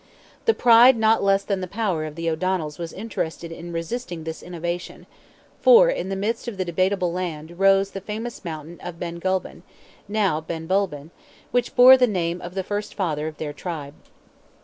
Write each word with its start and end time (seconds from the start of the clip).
The 0.45 0.55
pride 0.55 0.97
not 0.97 1.21
less 1.21 1.43
than 1.43 1.61
the 1.61 1.67
power 1.67 2.05
of 2.05 2.15
the 2.15 2.27
O'Donnells 2.27 2.79
was 2.79 2.91
interested 2.91 3.51
in 3.51 3.71
resisting 3.71 4.23
this 4.23 4.41
innovation, 4.41 5.05
for, 5.61 5.91
in 5.91 6.09
the 6.09 6.15
midst 6.15 6.47
of 6.47 6.57
the 6.57 6.65
debateable 6.65 7.13
land 7.13 7.59
rose 7.59 7.91
the 7.91 8.01
famous 8.01 8.43
mountain 8.43 8.79
of 8.81 8.97
Ben 8.99 9.19
Gulban 9.19 9.61
(now 10.07 10.41
Benbulben), 10.41 11.11
which 11.51 11.75
bore 11.75 11.97
the 11.97 12.07
name 12.07 12.41
of 12.41 12.55
the 12.55 12.63
first 12.63 12.95
father 12.95 13.27
of 13.27 13.37
their 13.37 13.53
tribe. 13.53 13.93